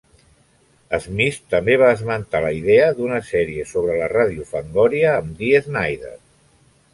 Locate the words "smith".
1.01-1.35